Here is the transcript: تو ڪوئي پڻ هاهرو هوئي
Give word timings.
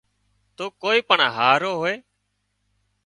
تو 0.55 0.65
ڪوئي 0.81 0.99
پڻ 1.09 1.19
هاهرو 1.37 1.71
هوئي 1.79 1.95